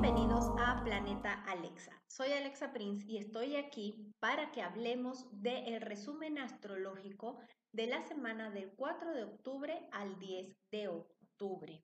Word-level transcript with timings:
Bienvenidos 0.00 0.50
a 0.58 0.80
Planeta 0.84 1.42
Alexa. 1.46 1.92
Soy 2.06 2.32
Alexa 2.32 2.72
Prince 2.72 3.04
y 3.08 3.18
estoy 3.18 3.56
aquí 3.56 4.12
para 4.20 4.50
que 4.52 4.62
hablemos 4.62 5.26
del 5.32 5.80
resumen 5.80 6.38
astrológico 6.38 7.38
de 7.72 7.86
la 7.86 8.02
semana 8.02 8.50
del 8.50 8.70
4 8.76 9.14
de 9.14 9.24
octubre 9.24 9.88
al 9.92 10.18
10 10.18 10.56
de 10.70 10.88
octubre. 10.88 11.82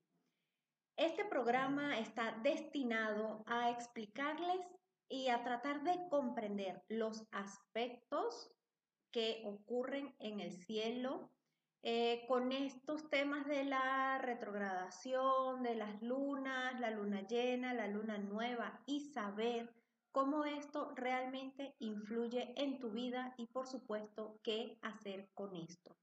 Este 0.97 1.25
programa 1.25 1.99
está 1.99 2.37
destinado 2.43 3.43
a 3.45 3.69
explicarles 3.69 4.59
y 5.09 5.29
a 5.29 5.43
tratar 5.43 5.83
de 5.83 5.97
comprender 6.09 6.83
los 6.87 7.25
aspectos 7.31 8.51
que 9.11 9.41
ocurren 9.45 10.15
en 10.19 10.39
el 10.39 10.51
cielo 10.51 11.31
eh, 11.81 12.25
con 12.27 12.51
estos 12.51 13.09
temas 13.09 13.47
de 13.47 13.63
la 13.63 14.17
retrogradación, 14.19 15.63
de 15.63 15.75
las 15.75 16.01
lunas, 16.01 16.79
la 16.79 16.91
luna 16.91 17.25
llena, 17.27 17.73
la 17.73 17.87
luna 17.87 18.17
nueva 18.17 18.81
y 18.85 19.11
saber 19.11 19.73
cómo 20.11 20.43
esto 20.43 20.91
realmente 20.95 21.75
influye 21.79 22.53
en 22.57 22.79
tu 22.79 22.91
vida 22.91 23.33
y 23.37 23.45
por 23.47 23.67
supuesto 23.67 24.39
qué 24.43 24.77
hacer 24.81 25.29
con 25.33 25.55
esto. 25.55 25.95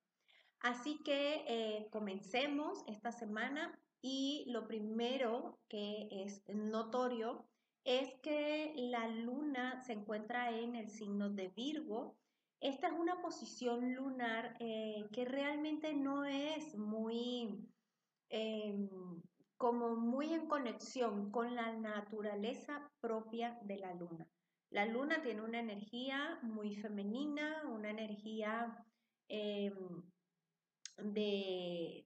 Así 0.60 1.02
que 1.04 1.44
eh, 1.46 1.88
comencemos 1.90 2.82
esta 2.86 3.12
semana 3.12 3.78
y 4.00 4.44
lo 4.48 4.66
primero 4.66 5.58
que 5.68 6.08
es 6.10 6.42
notorio 6.48 7.46
es 7.84 8.14
que 8.22 8.72
la 8.76 9.08
luna 9.08 9.80
se 9.84 9.92
encuentra 9.92 10.50
en 10.50 10.74
el 10.74 10.88
signo 10.88 11.30
de 11.30 11.48
Virgo. 11.48 12.16
Esta 12.60 12.88
es 12.88 12.94
una 12.94 13.20
posición 13.20 13.94
lunar 13.94 14.56
eh, 14.60 15.08
que 15.12 15.24
realmente 15.24 15.94
no 15.94 16.24
es 16.24 16.76
muy, 16.76 17.68
em, 18.30 18.88
como 19.56 19.96
muy 19.96 20.32
en 20.32 20.46
conexión 20.46 21.30
con 21.30 21.54
la 21.54 21.72
naturaleza 21.72 22.90
propia 23.00 23.58
de 23.62 23.78
la 23.78 23.94
luna. 23.94 24.26
La 24.70 24.86
luna 24.86 25.22
tiene 25.22 25.42
una 25.42 25.60
energía 25.60 26.38
muy 26.42 26.74
femenina, 26.74 27.62
una 27.68 27.90
energía 27.90 28.84
em, 29.28 30.02
de, 30.98 32.04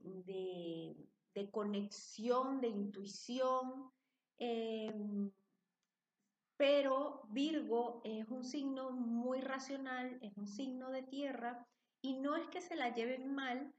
conexión, 1.50 2.60
de 2.60 2.68
intuición. 2.68 3.90
Em, 4.36 5.30
pero 6.60 7.22
Virgo 7.30 8.02
es 8.04 8.28
un 8.28 8.44
signo 8.44 8.90
muy 8.90 9.40
racional, 9.40 10.18
es 10.20 10.36
un 10.36 10.46
signo 10.46 10.90
de 10.90 11.02
tierra 11.02 11.66
y 12.02 12.18
no 12.18 12.36
es 12.36 12.46
que 12.48 12.60
se 12.60 12.76
la 12.76 12.92
lleven 12.92 13.34
mal, 13.34 13.72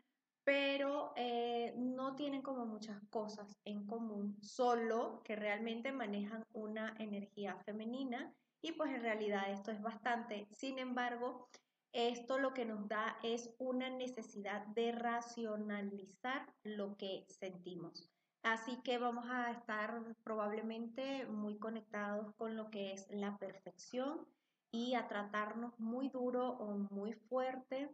pero 0.43 1.13
eh, 1.15 1.75
no 1.77 2.15
tienen 2.15 2.41
como 2.41 2.65
muchas 2.65 2.99
cosas 3.11 3.55
en 3.65 3.85
común, 3.85 4.35
solo 4.41 5.21
que 5.23 5.35
realmente 5.35 5.91
manejan 5.91 6.43
una 6.53 6.95
energía 6.97 7.55
femenina 7.65 8.33
y 8.63 8.71
pues 8.71 8.89
en 8.89 9.03
realidad 9.03 9.51
esto 9.51 9.69
es 9.69 9.79
bastante. 9.79 10.47
Sin 10.49 10.79
embargo, 10.79 11.49
esto 11.93 12.39
lo 12.39 12.51
que 12.55 12.65
nos 12.65 12.87
da 12.87 13.19
es 13.21 13.53
una 13.59 13.91
necesidad 13.91 14.65
de 14.65 14.91
racionalizar 14.91 16.51
lo 16.63 16.97
que 16.97 17.27
sentimos. 17.27 18.10
Así 18.43 18.77
que 18.81 18.97
vamos 18.97 19.25
a 19.29 19.51
estar 19.51 20.01
probablemente 20.23 21.27
muy 21.27 21.57
conectados 21.57 22.33
con 22.35 22.55
lo 22.57 22.71
que 22.71 22.91
es 22.91 23.07
la 23.11 23.37
perfección 23.37 24.25
y 24.71 24.95
a 24.95 25.07
tratarnos 25.07 25.79
muy 25.79 26.09
duro 26.09 26.49
o 26.49 26.75
muy 26.91 27.13
fuerte, 27.13 27.93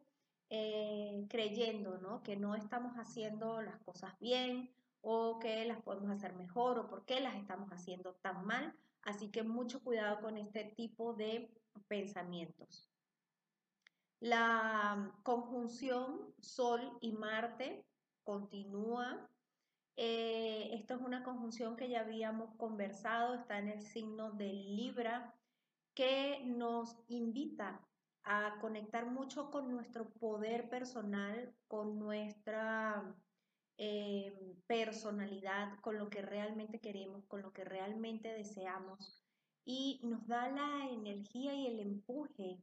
eh, 0.50 1.26
creyendo 1.30 1.98
¿no? 1.98 2.24
que 2.24 2.38
no 2.38 2.56
estamos 2.56 2.94
haciendo 2.96 3.62
las 3.62 3.78
cosas 3.80 4.18
bien 4.20 4.72
o 5.02 5.40
que 5.40 5.66
las 5.66 5.82
podemos 5.82 6.12
hacer 6.12 6.34
mejor 6.34 6.80
o 6.80 6.88
por 6.88 7.04
qué 7.06 7.20
las 7.20 7.36
estamos 7.36 7.70
haciendo 7.72 8.14
tan 8.16 8.46
mal. 8.46 8.74
Así 9.02 9.30
que 9.30 9.44
mucho 9.44 9.84
cuidado 9.84 10.22
con 10.22 10.38
este 10.38 10.64
tipo 10.64 11.14
de 11.14 11.52
pensamientos. 11.90 12.90
La 14.20 15.14
conjunción 15.24 16.34
Sol 16.40 16.98
y 17.02 17.12
Marte 17.12 17.86
continúa 18.24 19.30
eh, 19.98 20.70
esto 20.74 20.96
es 20.96 21.02
una 21.02 21.24
conjunción 21.24 21.76
que 21.76 21.90
ya 21.90 22.02
habíamos 22.02 22.56
conversado, 22.56 23.34
está 23.34 23.58
en 23.60 23.68
el 23.68 23.82
signo 23.82 24.32
de 24.32 24.54
Libra, 24.54 25.34
que 25.96 26.44
nos 26.46 26.96
invita 27.08 27.82
a 28.24 28.60
conectar 28.62 29.08
mucho 29.08 29.50
con 29.50 29.72
nuestro 29.72 30.10
poder 30.14 30.70
personal, 30.70 31.56
con 31.68 31.98
nuestra 31.98 33.16
eh, 33.78 34.34
personalidad, 34.68 35.80
con 35.82 35.98
lo 35.98 36.10
que 36.10 36.22
realmente 36.22 36.80
queremos, 36.80 37.26
con 37.26 37.42
lo 37.42 37.52
que 37.52 37.64
realmente 37.64 38.32
deseamos 38.32 39.24
y 39.66 40.00
nos 40.04 40.26
da 40.28 40.50
la 40.50 40.90
energía 40.90 41.54
y 41.54 41.68
el 41.68 41.80
empuje 41.80 42.62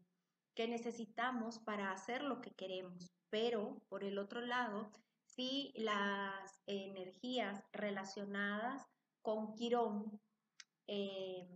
que 0.54 0.68
necesitamos 0.68 1.58
para 1.58 1.92
hacer 1.92 2.22
lo 2.22 2.40
que 2.40 2.52
queremos. 2.52 3.12
Pero 3.28 3.82
por 3.88 4.04
el 4.04 4.18
otro 4.18 4.40
lado, 4.40 4.90
si 5.36 5.72
las 5.76 6.62
energías 6.66 7.62
relacionadas 7.72 8.86
con 9.22 9.54
Quirón, 9.54 10.20
eh, 10.86 11.48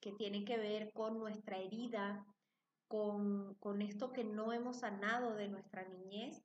que 0.00 0.12
tienen 0.12 0.44
que 0.44 0.56
ver 0.56 0.92
con 0.92 1.18
nuestra 1.18 1.58
herida, 1.58 2.24
con, 2.88 3.82
esto 3.82 4.12
que 4.12 4.24
no 4.24 4.52
hemos 4.52 4.80
sanado 4.80 5.34
de 5.34 5.48
nuestra 5.48 5.86
niñez, 5.86 6.42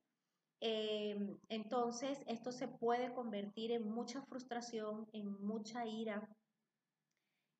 eh, 0.60 1.18
entonces 1.48 2.22
esto 2.26 2.52
se 2.52 2.68
puede 2.68 3.12
convertir 3.12 3.72
en 3.72 3.90
mucha 3.90 4.22
frustración, 4.22 5.08
en 5.12 5.32
mucha 5.44 5.86
ira. 5.86 6.28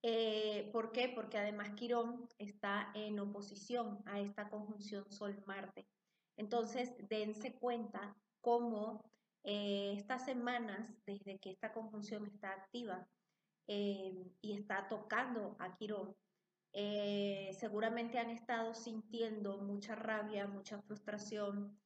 Eh, 0.03 0.71
¿Por 0.73 0.93
qué? 0.93 1.09
Porque 1.09 1.39
además 1.39 1.71
Quirón 1.75 2.29
está 2.39 2.93
en 2.95 3.19
oposición 3.19 4.03
a 4.07 4.21
esta 4.21 4.49
conjunción 4.49 5.11
Sol-Marte. 5.11 5.89
Entonces, 6.37 6.95
dense 7.09 7.55
cuenta 7.55 8.15
cómo 8.41 9.03
eh, 9.49 9.95
estas 9.97 10.25
semanas, 10.25 10.93
desde 11.07 11.39
que 11.39 11.51
esta 11.51 11.73
conjunción 11.73 12.27
está 12.27 12.51
activa 12.51 13.07
eh, 13.69 14.33
y 14.41 14.55
está 14.55 14.89
tocando 14.89 15.55
a 15.61 15.77
Quirón, 15.77 16.17
eh, 16.73 17.53
seguramente 17.57 18.19
han 18.19 18.31
estado 18.31 18.75
sintiendo 18.75 19.59
mucha 19.59 19.95
rabia, 19.95 20.49
mucha 20.49 20.83
frustración, 20.83 21.79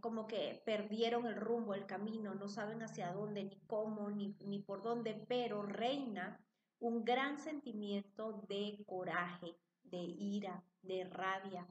como 0.00 0.26
que 0.26 0.62
perdieron 0.64 1.26
el 1.26 1.36
rumbo, 1.36 1.74
el 1.74 1.84
camino, 1.84 2.34
no 2.34 2.48
saben 2.48 2.82
hacia 2.82 3.12
dónde, 3.12 3.44
ni 3.44 3.60
cómo, 3.66 4.08
ni, 4.08 4.34
ni 4.40 4.60
por 4.60 4.82
dónde, 4.82 5.22
pero 5.28 5.62
reina 5.62 6.40
un 6.78 7.04
gran 7.04 7.38
sentimiento 7.38 8.44
de 8.48 8.82
coraje, 8.86 9.54
de 9.82 9.98
ira, 9.98 10.64
de 10.80 11.04
rabia, 11.04 11.68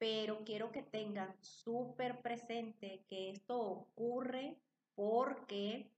pero 0.00 0.42
quiero 0.44 0.72
que 0.72 0.82
tengan 0.82 1.36
súper 1.42 2.22
presente 2.22 3.04
que 3.06 3.30
esto 3.30 3.60
ocurre 3.60 4.58
porque 4.94 5.92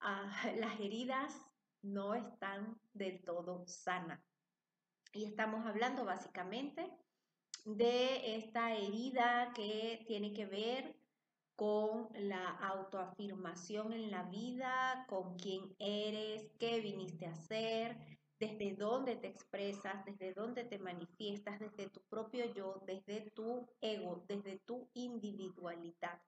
ah, 0.00 0.30
las 0.58 0.78
heridas 0.80 1.32
no 1.80 2.14
están 2.14 2.78
del 2.92 3.22
todo 3.22 3.64
sanas. 3.68 4.20
Y 5.12 5.24
estamos 5.24 5.64
hablando 5.64 6.04
básicamente 6.04 6.90
de 7.64 8.36
esta 8.36 8.74
herida 8.74 9.52
que 9.54 10.04
tiene 10.08 10.32
que 10.32 10.46
ver 10.46 10.96
con 11.54 12.08
la 12.14 12.48
autoafirmación 12.48 13.92
en 13.92 14.10
la 14.10 14.24
vida, 14.24 15.06
con 15.08 15.38
quién 15.38 15.72
eres, 15.78 16.50
qué 16.58 16.80
viniste 16.80 17.26
a 17.26 17.32
hacer, 17.32 18.13
desde 18.44 18.76
dónde 18.76 19.16
te 19.16 19.28
expresas, 19.28 20.04
desde 20.04 20.34
dónde 20.34 20.64
te 20.64 20.78
manifiestas, 20.78 21.58
desde 21.58 21.88
tu 21.88 22.00
propio 22.02 22.44
yo, 22.52 22.82
desde 22.86 23.30
tu 23.30 23.66
ego, 23.80 24.24
desde 24.28 24.58
tu 24.60 24.90
individualidad. 24.92 26.20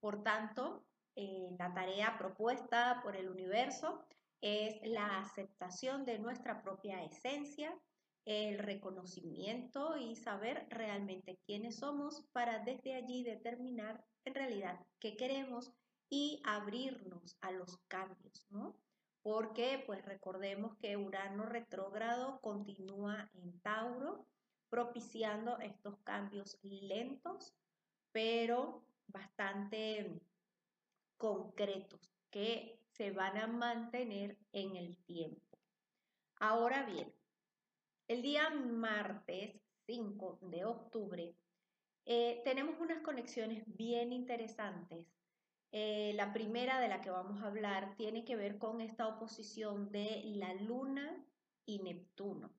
Por 0.00 0.22
tanto, 0.22 0.86
eh, 1.14 1.50
la 1.58 1.74
tarea 1.74 2.16
propuesta 2.18 3.00
por 3.02 3.16
el 3.16 3.28
universo 3.28 4.02
es 4.40 4.80
la 4.84 5.18
aceptación 5.18 6.06
de 6.06 6.18
nuestra 6.18 6.62
propia 6.62 7.04
esencia, 7.04 7.78
el 8.24 8.58
reconocimiento 8.58 9.96
y 9.96 10.16
saber 10.16 10.66
realmente 10.70 11.38
quiénes 11.44 11.76
somos 11.76 12.24
para 12.32 12.60
desde 12.60 12.94
allí 12.94 13.24
determinar 13.24 14.02
en 14.24 14.34
realidad 14.34 14.80
qué 15.00 15.16
queremos 15.16 15.72
y 16.08 16.40
abrirnos 16.44 17.36
a 17.40 17.50
los 17.50 17.76
cambios, 17.88 18.46
¿no? 18.50 18.76
Porque 19.22 19.82
pues 19.86 20.04
recordemos 20.04 20.76
que 20.78 20.96
Urano 20.96 21.46
retrógrado 21.46 22.40
continúa 22.40 23.30
en 23.34 23.60
Tauro, 23.60 24.26
propiciando 24.68 25.58
estos 25.58 25.98
cambios 26.00 26.58
lentos, 26.62 27.54
pero 28.12 28.84
bastante 29.06 30.20
concretos, 31.16 32.12
que 32.30 32.80
se 32.90 33.10
van 33.12 33.36
a 33.38 33.46
mantener 33.46 34.38
en 34.52 34.76
el 34.76 34.96
tiempo. 35.04 35.58
Ahora 36.36 36.84
bien, 36.84 37.14
el 38.08 38.22
día 38.22 38.50
martes 38.50 39.60
5 39.86 40.38
de 40.42 40.64
octubre 40.64 41.34
Eh, 42.04 42.42
tenemos 42.44 42.80
unas 42.80 43.00
conexiones 43.02 43.62
bien 43.66 44.12
interesantes. 44.12 45.06
Eh, 45.74 46.12
la 46.16 46.34
primera 46.34 46.80
de 46.80 46.88
la 46.88 47.00
que 47.00 47.08
vamos 47.08 47.42
a 47.42 47.46
hablar 47.46 47.96
tiene 47.96 48.24
que 48.24 48.36
ver 48.36 48.58
con 48.58 48.82
esta 48.82 49.08
oposición 49.08 49.90
de 49.90 50.22
la 50.36 50.52
Luna 50.52 51.24
y 51.64 51.78
Neptuno. 51.78 52.52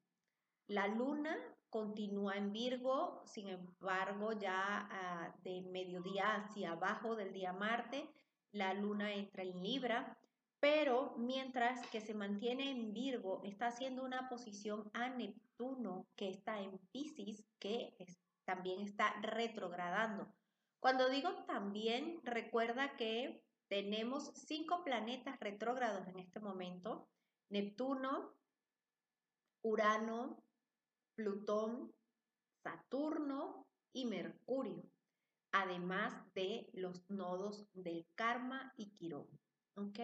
La 0.68 0.88
Luna 0.88 1.38
continúa 1.70 2.38
en 2.38 2.52
Virgo, 2.52 3.22
sin 3.26 3.50
embargo 3.50 4.34
ya 4.34 4.88
ah, 4.92 5.36
de 5.44 5.62
mediodía 5.62 6.36
hacia 6.36 6.72
abajo 6.72 7.16
del 7.16 7.34
día 7.34 7.54
Marte, 7.54 8.10
la 8.52 8.74
Luna 8.74 9.14
entra 9.14 9.44
en 9.44 9.62
Libra, 9.62 10.18
pero 10.60 11.16
mientras 11.18 11.86
que 11.88 12.02
se 12.02 12.14
mantiene 12.14 12.72
en 12.72 12.94
Virgo, 12.94 13.42
está 13.44 13.68
haciendo 13.68 14.04
una 14.04 14.30
posición 14.30 14.90
a 14.94 15.10
Neptuno 15.10 16.08
que 16.16 16.30
está 16.30 16.62
en 16.62 16.80
Pisces, 16.92 17.44
que 17.60 17.96
también 18.46 18.82
está 18.82 19.14
retrogradando. 19.22 20.34
Cuando 20.84 21.08
digo 21.10 21.34
también, 21.46 22.20
recuerda 22.24 22.98
que 22.98 23.42
tenemos 23.70 24.34
cinco 24.36 24.84
planetas 24.84 25.40
retrógrados 25.40 26.06
en 26.10 26.20
este 26.20 26.42
momento. 26.42 27.08
Neptuno, 27.48 28.36
Urano, 29.62 30.44
Plutón, 31.16 31.96
Saturno 32.64 33.66
y 33.94 34.04
Mercurio, 34.04 34.84
además 35.54 36.14
de 36.34 36.70
los 36.74 37.10
nodos 37.10 37.66
del 37.72 38.06
karma 38.16 38.74
y 38.76 38.90
Quirón. 38.90 39.30
¿Ok? 39.78 40.00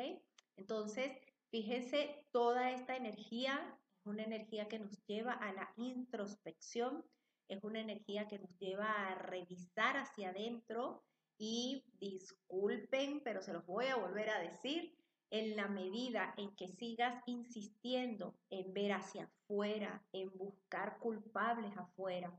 Entonces, 0.55 1.11
fíjense, 1.51 2.25
toda 2.31 2.71
esta 2.71 2.95
energía 2.95 3.77
es 3.97 4.05
una 4.05 4.23
energía 4.23 4.69
que 4.69 4.79
nos 4.79 5.05
lleva 5.07 5.33
a 5.33 5.51
la 5.51 5.73
introspección, 5.75 7.03
es 7.49 7.63
una 7.63 7.81
energía 7.81 8.27
que 8.27 8.39
nos 8.39 8.57
lleva 8.59 9.09
a 9.09 9.15
revisar 9.15 9.97
hacia 9.97 10.29
adentro 10.29 11.03
y 11.37 11.83
disculpen, 11.99 13.21
pero 13.23 13.41
se 13.41 13.53
los 13.53 13.65
voy 13.65 13.87
a 13.87 13.95
volver 13.95 14.29
a 14.29 14.39
decir, 14.39 14.95
en 15.31 15.55
la 15.55 15.67
medida 15.67 16.33
en 16.37 16.55
que 16.55 16.67
sigas 16.67 17.21
insistiendo 17.25 18.35
en 18.49 18.73
ver 18.73 18.93
hacia 18.93 19.25
afuera, 19.25 20.03
en 20.11 20.35
buscar 20.37 20.97
culpables 20.99 21.75
afuera, 21.77 22.31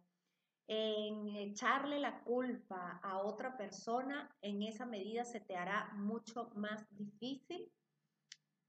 en 0.67 1.29
echarle 1.37 1.99
la 1.99 2.21
culpa 2.23 3.01
a 3.03 3.19
otra 3.19 3.57
persona, 3.57 4.35
en 4.43 4.63
esa 4.63 4.87
medida 4.87 5.25
se 5.25 5.41
te 5.41 5.57
hará 5.57 5.91
mucho 5.95 6.51
más 6.55 6.87
difícil 6.97 7.73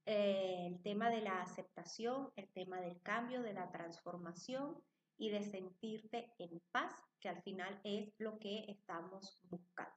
eh, 0.05 0.67
el 0.67 0.81
tema 0.81 1.09
de 1.09 1.21
la 1.21 1.41
aceptación, 1.41 2.31
el 2.35 2.47
tema 2.49 2.81
del 2.81 2.99
cambio, 3.01 3.43
de 3.43 3.53
la 3.53 3.71
transformación 3.71 4.81
y 5.21 5.29
de 5.29 5.43
sentirte 5.43 6.33
en 6.39 6.59
paz, 6.71 6.91
que 7.19 7.29
al 7.29 7.43
final 7.43 7.79
es 7.83 8.11
lo 8.17 8.39
que 8.39 8.65
estamos 8.67 9.39
buscando. 9.43 9.95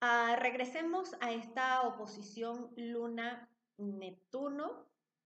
Ah, 0.00 0.34
regresemos 0.40 1.14
a 1.20 1.32
esta 1.32 1.82
oposición 1.86 2.72
Luna-Neptuno. 2.78 3.46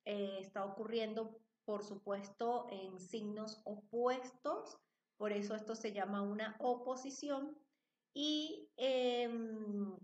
Eh, 0.04 0.38
está 0.40 0.64
ocurriendo, 0.64 1.40
por 1.64 1.84
supuesto, 1.84 2.66
en 2.72 2.98
signos 2.98 3.62
opuestos, 3.64 4.80
por 5.16 5.30
eso 5.30 5.54
esto 5.54 5.76
se 5.76 5.92
llama 5.92 6.22
una 6.22 6.56
oposición. 6.58 7.56
Y 8.14 8.68
em, 8.78 9.96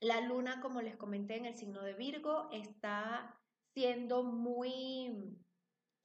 la 0.00 0.20
luna, 0.20 0.60
como 0.60 0.82
les 0.82 0.98
comenté 0.98 1.36
en 1.36 1.46
el 1.46 1.54
signo 1.54 1.82
de 1.82 1.94
Virgo, 1.94 2.50
está 2.52 3.40
siendo 3.72 4.24
muy 4.24 5.38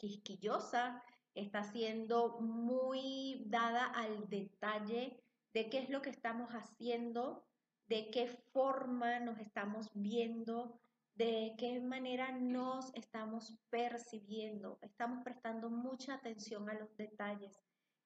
quisquillosa, 0.03 1.01
está 1.33 1.63
siendo 1.63 2.41
muy 2.41 3.45
dada 3.45 3.85
al 3.85 4.27
detalle 4.27 5.23
de 5.53 5.69
qué 5.69 5.77
es 5.79 5.89
lo 5.89 6.01
que 6.01 6.09
estamos 6.09 6.49
haciendo 6.51 7.47
de 7.87 8.09
qué 8.11 8.27
forma 8.51 9.19
nos 9.19 9.39
estamos 9.39 9.89
viendo, 9.93 10.79
de 11.15 11.55
qué 11.57 11.79
manera 11.79 12.31
nos 12.31 12.93
estamos 12.95 13.53
percibiendo. 13.69 14.79
Estamos 14.81 15.23
prestando 15.23 15.69
mucha 15.69 16.15
atención 16.15 16.69
a 16.69 16.73
los 16.73 16.95
detalles 16.97 17.61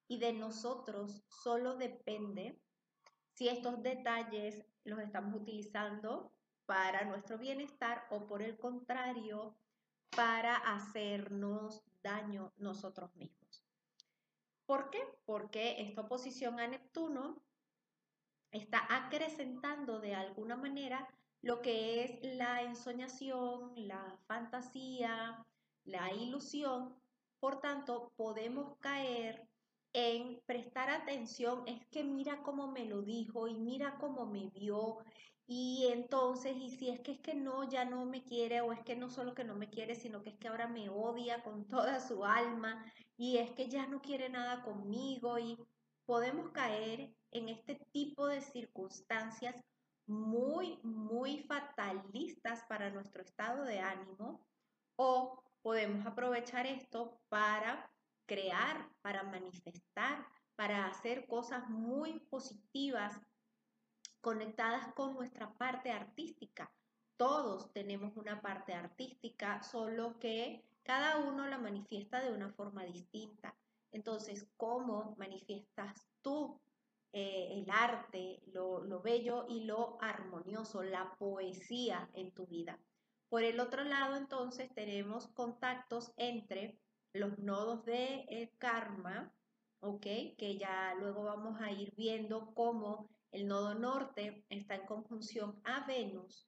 y 0.07 0.19
de 0.19 0.33
nosotros 0.33 1.23
solo 1.29 1.77
depende 1.77 2.59
si 3.33 3.49
estos 3.49 3.81
detalles 3.81 4.65
los 4.83 4.99
estamos 4.99 5.39
utilizando 5.39 6.33
para 6.65 7.05
nuestro 7.05 7.37
bienestar 7.37 8.07
o 8.09 8.27
por 8.27 8.41
el 8.41 8.57
contrario, 8.57 9.55
para 10.15 10.55
hacernos 10.55 11.83
daño 12.01 12.53
nosotros 12.57 13.15
mismos. 13.15 13.63
¿Por 14.65 14.89
qué? 14.89 15.01
Porque 15.25 15.81
esta 15.81 16.01
oposición 16.01 16.59
a 16.59 16.67
Neptuno 16.67 17.41
está 18.51 18.85
acrecentando 18.89 19.99
de 19.99 20.15
alguna 20.15 20.55
manera 20.55 21.07
lo 21.41 21.61
que 21.61 22.03
es 22.03 22.35
la 22.35 22.63
ensoñación, 22.63 23.73
la 23.75 24.17
fantasía, 24.27 25.45
la 25.85 26.11
ilusión. 26.13 26.95
Por 27.39 27.61
tanto, 27.61 28.11
podemos 28.17 28.77
caer 28.79 29.47
en 29.93 30.41
prestar 30.45 30.89
atención, 30.89 31.63
es 31.65 31.85
que 31.87 32.03
mira 32.03 32.43
cómo 32.43 32.71
me 32.71 32.85
lo 32.85 33.01
dijo 33.01 33.47
y 33.47 33.55
mira 33.55 33.97
cómo 33.97 34.25
me 34.25 34.49
vio 34.49 34.99
y 35.49 35.87
entonces, 35.93 36.57
y 36.57 36.69
si 36.71 36.89
es 36.89 36.99
que 36.99 37.13
es 37.13 37.19
que 37.21 37.33
no, 37.33 37.63
ya 37.63 37.85
no 37.85 38.05
me 38.05 38.25
quiere 38.25 38.59
o 38.59 38.73
es 38.73 38.81
que 38.81 38.97
no 38.97 39.09
solo 39.09 39.33
que 39.33 39.45
no 39.45 39.55
me 39.55 39.69
quiere, 39.69 39.95
sino 39.95 40.21
que 40.21 40.31
es 40.31 40.37
que 40.37 40.49
ahora 40.49 40.67
me 40.67 40.89
odia 40.89 41.41
con 41.41 41.65
toda 41.69 42.01
su 42.01 42.25
alma 42.25 42.85
y 43.15 43.37
es 43.37 43.51
que 43.51 43.69
ya 43.69 43.87
no 43.87 44.01
quiere 44.01 44.27
nada 44.29 44.61
conmigo 44.63 45.39
y 45.39 45.57
podemos 46.05 46.51
caer 46.51 47.15
en 47.31 47.47
este 47.47 47.75
tipo 47.93 48.27
de 48.27 48.41
circunstancias 48.41 49.55
muy, 50.05 50.79
muy 50.83 51.43
fatalistas 51.43 52.63
para 52.67 52.89
nuestro 52.89 53.21
estado 53.23 53.63
de 53.63 53.79
ánimo 53.79 54.45
o 54.97 55.43
podemos 55.61 56.05
aprovechar 56.05 56.65
esto 56.65 57.21
para 57.29 57.89
crear, 58.25 58.89
para 59.01 59.23
manifestar, 59.23 60.27
para 60.55 60.87
hacer 60.87 61.25
cosas 61.27 61.69
muy 61.69 62.19
positivas 62.29 63.17
conectadas 64.27 64.93
con 64.93 65.13
nuestra 65.13 65.53
parte 65.53 65.89
artística. 65.89 66.69
Todos 67.15 67.71
tenemos 67.71 68.17
una 68.17 68.41
parte 68.41 68.73
artística, 68.73 69.63
solo 69.63 70.19
que 70.19 70.65
cada 70.83 71.19
uno 71.19 71.47
la 71.47 71.57
manifiesta 71.57 72.19
de 72.19 72.33
una 72.33 72.51
forma 72.51 72.83
distinta. 72.83 73.55
Entonces, 73.93 74.45
¿cómo 74.57 75.15
manifiestas 75.17 76.09
tú 76.21 76.59
eh, 77.13 77.53
el 77.53 77.69
arte, 77.69 78.41
lo, 78.47 78.83
lo 78.83 79.01
bello 79.01 79.45
y 79.47 79.63
lo 79.63 79.97
armonioso, 80.01 80.83
la 80.83 81.15
poesía 81.17 82.09
en 82.13 82.33
tu 82.33 82.47
vida? 82.47 82.77
Por 83.29 83.45
el 83.45 83.61
otro 83.61 83.85
lado, 83.85 84.17
entonces, 84.17 84.69
tenemos 84.75 85.27
contactos 85.27 86.11
entre 86.17 86.77
los 87.13 87.39
nodos 87.39 87.85
de 87.85 88.53
karma, 88.57 89.31
¿ok? 89.79 90.01
Que 90.37 90.57
ya 90.59 90.95
luego 90.95 91.23
vamos 91.23 91.61
a 91.61 91.71
ir 91.71 91.93
viendo 91.95 92.53
cómo 92.53 93.09
el 93.31 93.47
nodo 93.47 93.75
norte 93.75 94.45
está 94.49 94.75
en 94.75 94.85
conjunción 94.85 95.59
a 95.63 95.85
Venus, 95.85 96.47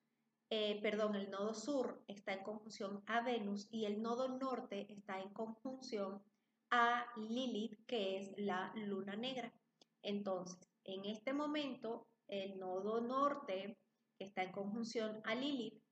eh, 0.52 0.82
perdón, 0.82 1.16
el 1.16 1.30
nodo 1.30 1.54
sur 1.54 2.04
está 2.08 2.34
en 2.34 2.44
conjunción 2.44 3.04
a 3.06 3.22
Venus 3.22 3.68
y 3.70 3.86
el 3.86 4.02
nodo 4.02 4.28
norte 4.30 4.92
está 4.92 5.20
en 5.20 5.30
conjunción 5.30 6.24
a 6.72 7.06
Lilith, 7.18 7.86
que 7.86 8.18
es 8.18 8.34
la 8.38 8.72
luna 8.76 9.16
negra. 9.16 9.54
Entonces, 10.02 10.58
en 10.86 11.06
este 11.06 11.34
momento, 11.34 12.08
el 12.28 12.58
nodo 12.60 13.00
norte, 13.00 13.78
que 14.18 14.26
está 14.26 14.42
en 14.42 14.52
conjunción 14.52 15.22
a 15.24 15.36
Lilith, 15.36 15.84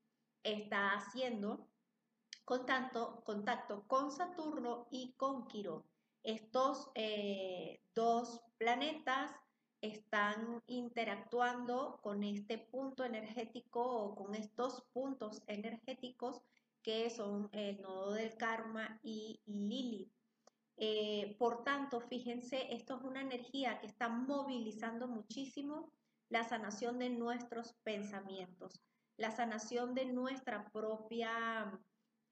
está 0.42 0.94
haciendo 0.94 1.68
contacto, 2.44 3.22
contacto 3.24 3.86
con 3.86 4.10
Saturno 4.10 4.88
y 4.90 5.12
con 5.12 5.46
Quirón. 5.46 5.84
Estos 6.24 6.90
eh, 6.96 7.80
dos 7.94 8.40
planetas 8.56 9.30
están 9.80 10.62
interactuando 10.66 12.00
con 12.02 12.24
este 12.24 12.58
punto 12.58 13.04
energético 13.04 13.82
o 13.82 14.14
con 14.14 14.34
estos 14.34 14.82
puntos 14.92 15.42
energéticos 15.46 16.42
que 16.82 17.10
son 17.10 17.48
el 17.52 17.80
nodo 17.80 18.12
del 18.12 18.36
karma 18.36 18.98
y 19.02 19.40
Lilith. 19.46 20.12
Eh, 20.76 21.36
por 21.38 21.64
tanto, 21.64 22.00
fíjense, 22.00 22.72
esto 22.72 22.96
es 22.96 23.02
una 23.02 23.20
energía 23.20 23.80
que 23.80 23.86
está 23.86 24.08
movilizando 24.08 25.08
muchísimo 25.08 25.92
la 26.28 26.44
sanación 26.44 26.98
de 26.98 27.10
nuestros 27.10 27.74
pensamientos, 27.82 28.80
la 29.16 29.30
sanación 29.30 29.94
de 29.94 30.06
nuestra 30.06 30.70
propia 30.70 31.80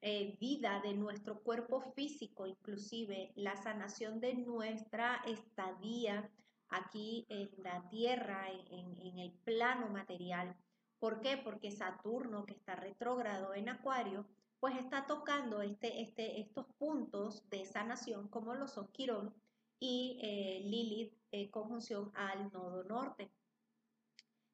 eh, 0.01 0.37
vida, 0.39 0.79
de 0.81 0.93
nuestro 0.93 1.41
cuerpo 1.43 1.81
físico, 1.93 2.47
inclusive 2.47 3.33
la 3.35 3.57
sanación 3.57 4.19
de 4.19 4.35
nuestra 4.35 5.21
estadía 5.25 6.31
aquí 6.69 7.25
en 7.29 7.49
la 7.57 7.87
tierra, 7.89 8.49
en, 8.69 9.19
el 9.19 9.31
plano 9.43 9.87
material. 9.87 10.55
¿Por 10.99 11.21
qué? 11.21 11.37
Porque 11.37 11.71
Saturno, 11.71 12.45
que 12.45 12.53
está 12.53 12.75
retrógrado 12.75 13.53
en 13.53 13.69
Acuario, 13.69 14.25
pues 14.59 14.77
está 14.77 15.05
tocando 15.05 15.61
este, 15.61 16.01
este, 16.01 16.39
estos 16.39 16.65
puntos 16.77 17.47
de 17.49 17.65
sanación 17.65 18.27
como 18.27 18.55
lo 18.55 18.67
son 18.67 18.87
Quirón 18.87 19.33
y 19.79 20.19
eh, 20.21 20.61
Lilith 20.63 21.13
en 21.31 21.51
conjunción 21.51 22.11
al 22.15 22.51
nodo 22.51 22.83
norte, 22.83 23.31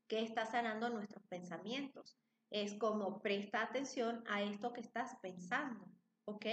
que 0.07 0.21
está 0.21 0.45
sanando 0.45 0.89
nuestros 0.89 1.23
pensamientos. 1.27 2.17
Es 2.49 2.75
como 2.75 3.21
presta 3.21 3.63
atención 3.63 4.23
a 4.27 4.41
esto 4.41 4.73
que 4.73 4.81
estás 4.81 5.15
pensando, 5.21 5.85
¿ok? 6.25 6.45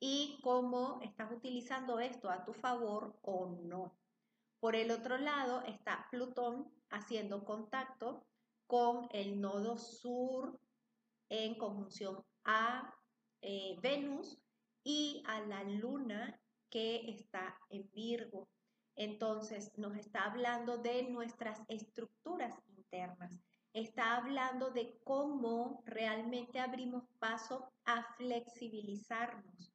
Y 0.00 0.38
cómo 0.42 1.00
estás 1.02 1.32
utilizando 1.32 1.98
esto 1.98 2.30
a 2.30 2.44
tu 2.44 2.54
favor 2.54 3.18
o 3.22 3.46
no. 3.46 3.98
Por 4.60 4.74
el 4.74 4.90
otro 4.90 5.18
lado 5.18 5.62
está 5.62 6.08
Plutón 6.10 6.72
haciendo 6.90 7.44
contacto 7.44 8.26
con 8.66 9.08
el 9.12 9.40
nodo 9.40 9.78
sur 9.78 10.60
en 11.28 11.56
conjunción 11.56 12.24
a 12.44 12.92
eh, 13.40 13.76
Venus 13.80 14.36
y 14.82 15.22
a 15.26 15.40
la 15.42 15.62
luna 15.62 16.40
que 16.70 17.10
está 17.10 17.56
en 17.70 17.88
Virgo. 17.92 18.48
Entonces 18.96 19.70
nos 19.78 19.96
está 19.96 20.24
hablando 20.24 20.78
de 20.78 21.04
nuestras 21.04 21.62
estructuras 21.68 22.54
internas, 22.66 23.38
está 23.72 24.16
hablando 24.16 24.70
de 24.70 24.98
cómo 25.04 25.82
realmente 25.84 26.58
abrimos 26.58 27.04
paso 27.20 27.70
a 27.84 28.02
flexibilizarnos 28.16 29.72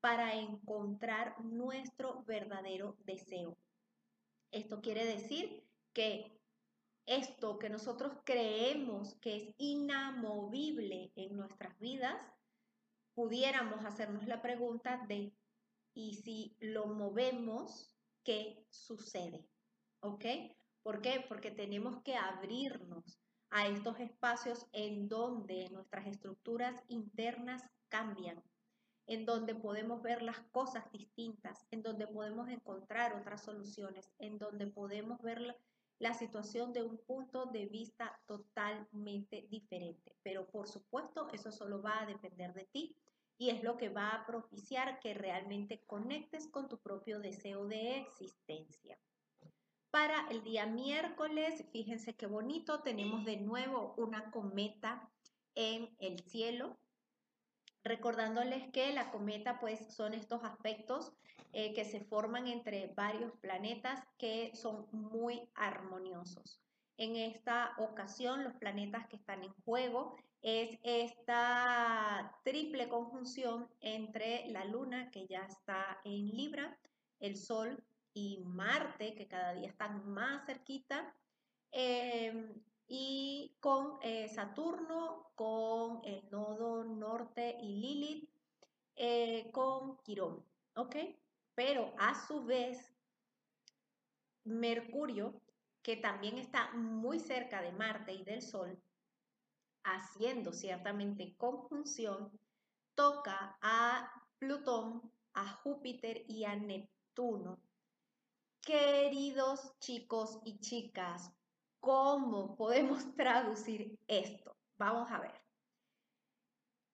para 0.00 0.34
encontrar 0.34 1.38
nuestro 1.44 2.24
verdadero 2.24 2.96
deseo. 3.00 3.58
Esto 4.52 4.80
quiere 4.80 5.04
decir 5.04 5.66
que 5.92 6.40
esto 7.06 7.58
que 7.58 7.68
nosotros 7.68 8.12
creemos 8.24 9.14
que 9.14 9.36
es 9.36 9.54
inamovible 9.58 11.12
en 11.16 11.36
nuestras 11.36 11.78
vidas, 11.80 12.22
pudiéramos 13.14 13.84
hacernos 13.84 14.26
la 14.26 14.40
pregunta 14.40 15.04
de, 15.08 15.34
¿y 15.94 16.14
si 16.14 16.56
lo 16.60 16.86
movemos, 16.86 17.92
qué 18.24 18.64
sucede? 18.70 19.48
¿Ok? 20.00 20.24
¿Por 20.82 21.02
qué? 21.02 21.24
Porque 21.28 21.50
tenemos 21.50 22.00
que 22.02 22.14
abrirnos 22.14 23.18
a 23.50 23.66
estos 23.66 24.00
espacios 24.00 24.66
en 24.72 25.08
donde 25.08 25.68
nuestras 25.70 26.06
estructuras 26.06 26.82
internas 26.88 27.68
cambian, 27.88 28.42
en 29.06 29.26
donde 29.26 29.54
podemos 29.54 30.02
ver 30.02 30.22
las 30.22 30.38
cosas 30.52 30.90
distintas, 30.92 31.66
en 31.70 31.82
donde 31.82 32.06
podemos 32.06 32.48
encontrar 32.48 33.14
otras 33.14 33.42
soluciones, 33.42 34.10
en 34.18 34.38
donde 34.38 34.66
podemos 34.66 35.20
ver 35.22 35.56
la 35.98 36.14
situación 36.14 36.72
de 36.72 36.82
un 36.82 36.98
punto 36.98 37.46
de 37.46 37.66
vista 37.66 38.18
totalmente 38.26 39.46
diferente. 39.50 40.16
Pero 40.22 40.46
por 40.46 40.68
supuesto, 40.68 41.28
eso 41.32 41.52
solo 41.52 41.82
va 41.82 42.00
a 42.00 42.06
depender 42.06 42.52
de 42.54 42.64
ti 42.64 42.96
y 43.38 43.50
es 43.50 43.62
lo 43.62 43.76
que 43.76 43.88
va 43.88 44.10
a 44.10 44.26
propiciar 44.26 45.00
que 45.00 45.14
realmente 45.14 45.82
conectes 45.86 46.48
con 46.48 46.68
tu 46.68 46.78
propio 46.78 47.20
deseo 47.20 47.66
de 47.66 47.98
existencia. 47.98 48.98
Para 49.90 50.26
el 50.30 50.42
día 50.42 50.64
miércoles, 50.66 51.64
fíjense 51.70 52.14
qué 52.14 52.26
bonito, 52.26 52.80
tenemos 52.80 53.24
de 53.24 53.36
nuevo 53.36 53.94
una 53.96 54.30
cometa 54.30 55.10
en 55.54 55.94
el 55.98 56.20
cielo 56.20 56.78
recordándoles 57.84 58.70
que 58.70 58.92
la 58.92 59.10
cometa 59.10 59.58
pues 59.58 59.94
son 59.94 60.14
estos 60.14 60.42
aspectos 60.44 61.12
eh, 61.52 61.74
que 61.74 61.84
se 61.84 62.00
forman 62.00 62.46
entre 62.46 62.88
varios 62.94 63.32
planetas 63.40 64.02
que 64.18 64.52
son 64.54 64.86
muy 64.92 65.48
armoniosos. 65.54 66.60
En 66.96 67.16
esta 67.16 67.74
ocasión 67.78 68.44
los 68.44 68.54
planetas 68.54 69.06
que 69.08 69.16
están 69.16 69.42
en 69.42 69.52
juego 69.64 70.16
es 70.42 70.78
esta 70.82 72.36
triple 72.44 72.88
conjunción 72.88 73.68
entre 73.80 74.48
la 74.48 74.64
Luna 74.64 75.10
que 75.10 75.26
ya 75.26 75.40
está 75.40 76.00
en 76.04 76.28
Libra, 76.28 76.78
el 77.20 77.36
Sol 77.36 77.82
y 78.14 78.38
Marte 78.44 79.14
que 79.14 79.28
cada 79.28 79.54
día 79.54 79.68
están 79.68 80.08
más 80.08 80.44
cerquita, 80.46 81.14
em, 81.70 82.52
y 82.88 83.56
con 83.60 83.98
eh, 84.02 84.28
Saturno, 84.28 85.32
con 85.34 86.04
el 86.04 86.28
nodo 86.30 86.84
norte 86.84 87.56
y 87.60 87.76
Lilith, 87.76 88.30
eh, 88.96 89.50
con 89.52 89.96
Quirón, 89.98 90.44
¿ok? 90.74 90.96
Pero 91.54 91.94
a 91.98 92.14
su 92.26 92.44
vez, 92.44 92.92
Mercurio, 94.44 95.40
que 95.82 95.96
también 95.96 96.38
está 96.38 96.72
muy 96.72 97.18
cerca 97.18 97.60
de 97.62 97.72
Marte 97.72 98.12
y 98.12 98.24
del 98.24 98.42
Sol, 98.42 98.80
haciendo 99.84 100.52
ciertamente 100.52 101.34
conjunción, 101.36 102.30
toca 102.94 103.58
a 103.60 104.12
Plutón, 104.38 105.10
a 105.34 105.48
Júpiter 105.48 106.24
y 106.28 106.44
a 106.44 106.54
Neptuno. 106.56 107.58
Queridos 108.60 109.76
chicos 109.80 110.38
y 110.44 110.58
chicas, 110.60 111.32
¿Cómo 111.82 112.54
podemos 112.54 113.12
traducir 113.16 113.98
esto? 114.06 114.56
Vamos 114.78 115.10
a 115.10 115.18
ver. 115.18 115.34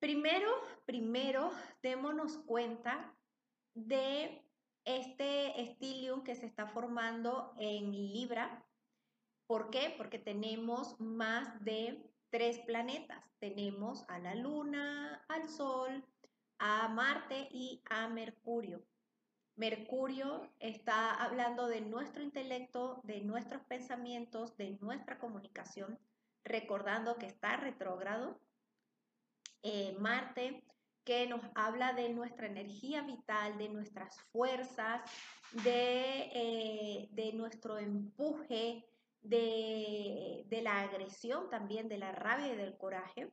Primero, 0.00 0.50
primero, 0.86 1.50
démonos 1.82 2.38
cuenta 2.38 3.14
de 3.74 4.42
este 4.86 5.60
estilium 5.60 6.24
que 6.24 6.34
se 6.34 6.46
está 6.46 6.66
formando 6.68 7.52
en 7.58 7.92
Libra. 7.92 8.64
¿Por 9.46 9.68
qué? 9.68 9.94
Porque 9.98 10.18
tenemos 10.18 10.98
más 10.98 11.62
de 11.62 12.10
tres 12.30 12.58
planetas. 12.60 13.22
Tenemos 13.40 14.08
a 14.08 14.18
la 14.18 14.34
Luna, 14.36 15.22
al 15.28 15.50
Sol, 15.50 16.02
a 16.58 16.88
Marte 16.88 17.46
y 17.50 17.82
a 17.90 18.08
Mercurio. 18.08 18.82
Mercurio 19.58 20.48
está 20.60 21.12
hablando 21.14 21.66
de 21.66 21.80
nuestro 21.80 22.22
intelecto, 22.22 23.00
de 23.02 23.22
nuestros 23.22 23.60
pensamientos, 23.64 24.56
de 24.56 24.78
nuestra 24.80 25.18
comunicación, 25.18 25.98
recordando 26.44 27.16
que 27.16 27.26
está 27.26 27.56
retrógrado. 27.56 28.40
Eh, 29.64 29.96
Marte, 29.98 30.64
que 31.04 31.26
nos 31.26 31.40
habla 31.56 31.92
de 31.92 32.08
nuestra 32.10 32.46
energía 32.46 33.02
vital, 33.02 33.58
de 33.58 33.68
nuestras 33.68 34.20
fuerzas, 34.30 35.02
de, 35.64 36.30
eh, 36.32 37.32
nuestro 37.34 37.78
empuje, 37.78 38.86
de, 39.22 40.44
de 40.46 40.62
la 40.62 40.82
agresión 40.82 41.50
también, 41.50 41.88
de 41.88 41.98
la 41.98 42.12
rabia 42.12 42.54
y 42.54 42.56
del 42.56 42.78
coraje. 42.78 43.32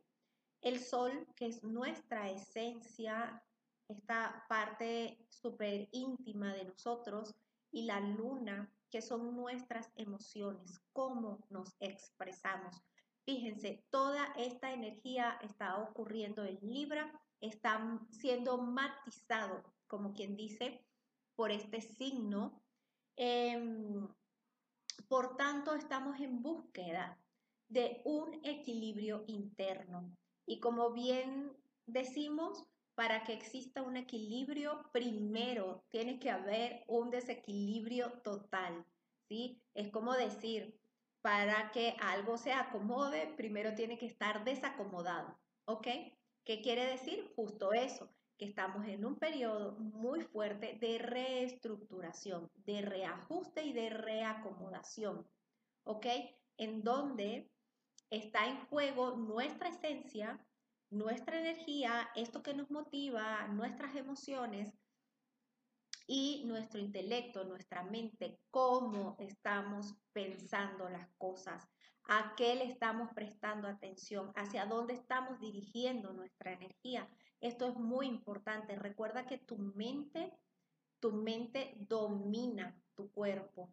El 0.62 0.80
Sol, 0.80 1.28
que 1.36 1.46
es 1.46 1.64
nuestra 1.64 2.32
esencia, 2.32 3.44
esta 3.88 4.46
parte 4.50 5.26
súper 5.30 5.90
íntima 5.92 6.54
de 6.54 6.66
nosotros 6.66 7.36
y 7.72 7.84
la 7.84 8.00
luna, 8.00 8.72
que 8.90 9.02
son 9.02 9.36
nuestras 9.36 9.92
emociones, 9.96 10.82
cómo 10.94 11.46
nos 11.50 11.76
expresamos. 11.80 12.82
Fíjense, 13.26 13.84
toda 13.90 14.34
esta 14.38 14.72
energía 14.72 15.40
está 15.42 15.78
ocurriendo 15.82 16.46
en 16.46 16.60
Libra, 16.62 17.12
está 17.42 18.00
siendo 18.12 18.58
matizado, 18.58 19.64
como 19.88 20.14
quien 20.14 20.36
dice, 20.36 20.86
por 21.36 21.52
este 21.52 21.82
signo. 21.82 22.62
Em, 23.18 24.08
por 25.08 25.36
tanto, 25.36 25.74
estamos 25.74 26.20
en 26.20 26.42
búsqueda 26.42 27.20
de 27.68 28.02
un 28.06 28.40
equilibrio 28.44 29.24
interno. 29.28 30.16
Y 30.46 30.60
como 30.60 30.92
bien 30.92 31.52
decimos, 31.88 32.64
para 32.96 33.24
que 33.24 33.34
exista 33.34 33.84
un 33.84 33.98
equilibrio, 33.98 34.90
primero 34.92 35.84
tiene 35.90 36.18
que 36.18 36.30
haber 36.32 36.84
un 36.88 37.10
desequilibrio 37.12 38.22
total, 38.24 38.86
¿sí? 39.28 39.62
Es 39.74 39.90
como 39.92 40.14
decir, 40.14 40.80
para 41.22 41.72
que 41.72 41.96
algo 42.00 42.38
se 42.38 42.54
acomode, 42.54 43.34
primero 43.36 43.76
tiene 43.76 43.98
que 43.98 44.06
estar 44.06 44.46
desacomodado, 44.46 45.38
¿ok? 45.66 45.88
¿Qué 46.46 46.62
quiere 46.62 46.86
decir? 46.86 47.32
Justo 47.36 47.74
eso, 47.74 48.10
que 48.38 48.46
estamos 48.46 48.86
en 48.88 49.06
un 49.06 49.18
periodo 49.18 49.74
muy 49.80 50.22
fuerte 50.22 50.78
de 50.80 51.00
reestructuración, 51.00 52.50
de 52.66 52.82
reajuste 52.82 53.64
y 53.64 53.74
de 53.74 53.90
reacomodación, 53.90 55.28
¿ok? 55.84 56.06
En 56.58 56.84
donde 56.84 57.50
está 58.10 58.48
en 58.48 58.64
juego 58.68 59.18
nuestra 59.18 59.70
esencia, 59.70 60.40
nuestra 60.90 61.40
energía, 61.40 62.10
esto 62.16 62.42
que 62.44 62.54
nos 62.54 62.70
motiva, 62.72 63.48
nuestras 63.48 63.96
emociones 63.96 64.74
y 66.08 66.44
nuestro 66.46 66.80
intelecto, 66.80 67.44
nuestra 67.46 67.84
mente, 67.84 68.40
cómo 68.52 69.16
estamos 69.20 69.96
pensando 70.14 70.88
las 70.90 71.10
cosas, 71.18 71.68
a 72.08 72.36
qué 72.36 72.56
le 72.56 72.66
estamos 72.66 73.10
prestando 73.14 73.68
atención, 73.68 74.32
hacia 74.36 74.66
dónde 74.66 74.94
estamos 74.94 75.40
dirigiendo 75.40 76.14
nuestra 76.14 76.54
energía. 76.54 77.10
Esto 77.42 77.68
es 77.68 77.76
muy 77.76 78.08
importante. 78.08 78.76
Recuerda 78.76 79.26
que 79.26 79.40
tu 79.40 79.58
mente, 79.58 80.32
tu 81.00 81.12
mente 81.12 81.76
domina 81.80 82.80
tu 82.94 83.12
cuerpo, 83.12 83.72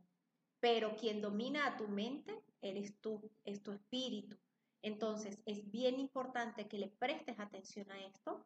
pero 0.60 0.96
quien 0.96 1.20
domina 1.20 1.66
a 1.66 1.76
tu 1.76 1.88
mente 1.88 2.42
eres 2.62 2.98
tú, 3.00 3.30
es 3.44 3.62
tu 3.62 3.72
espíritu. 3.72 4.38
Entonces, 4.82 5.40
es 5.46 5.70
bien 5.70 5.98
importante 5.98 6.68
que 6.68 6.78
le 6.78 6.88
prestes 6.88 7.38
atención 7.38 7.90
a 7.90 8.04
esto 8.04 8.44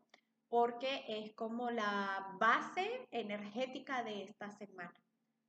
porque 0.49 1.05
es 1.09 1.35
como 1.35 1.71
la 1.71 2.37
base 2.39 3.09
energética 3.11 4.05
de 4.05 4.25
esta 4.25 4.51
semana. 4.53 4.95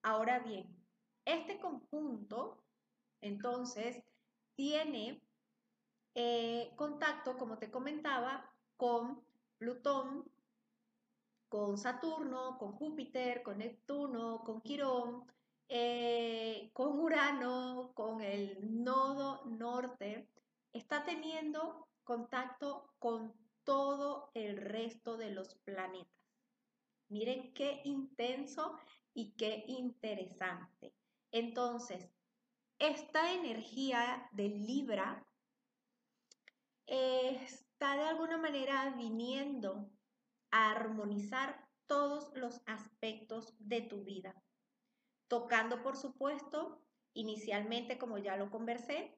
Ahora 0.02 0.40
bien, 0.40 0.66
este 1.26 1.60
conjunto, 1.60 2.64
entonces, 3.22 4.02
tiene 4.56 5.22
eh, 6.16 6.72
contacto, 6.76 7.38
como 7.38 7.58
te 7.60 7.70
comentaba, 7.70 8.52
con 8.76 9.22
Plutón, 9.58 10.24
con 11.50 11.78
Saturno, 11.78 12.58
con 12.58 12.74
Júpiter, 12.74 13.44
con 13.44 13.60
Neptuno, 13.60 14.44
con 14.44 14.62
Quirón, 14.62 15.26
eh, 15.70 16.70
con 16.74 17.00
Urano, 17.00 17.92
con 17.94 18.22
el 18.22 18.84
nodo 18.84 19.46
norte, 19.46 20.28
está 20.74 21.06
teniendo 21.06 21.88
contacto 22.04 22.94
con 23.00 23.34
todo 23.64 24.32
el 24.34 24.58
resto 24.58 25.18
de 25.18 25.32
los 25.32 25.56
planetas. 25.56 26.08
Miren 27.10 27.54
qué 27.54 27.82
intenso 27.84 28.78
y 29.14 29.32
qué 29.36 29.66
interesante. 29.68 30.94
Entonces, 31.32 32.10
esta 32.80 33.34
energía 33.34 34.30
de 34.32 34.50
Libra 34.50 35.26
está 36.86 37.98
de 37.98 38.04
alguna 38.04 38.38
manera 38.38 38.94
viniendo 38.96 39.90
a 40.52 40.72
armonizar 40.72 41.68
todos 41.88 42.32
los 42.36 42.62
aspectos 42.66 43.54
de 43.60 43.82
tu 43.82 44.04
vida, 44.04 44.36
tocando, 45.28 45.82
por 45.82 45.98
supuesto, 45.98 46.82
inicialmente, 47.14 47.98
como 47.98 48.18
ya 48.18 48.38
lo 48.38 48.50
conversé, 48.50 49.18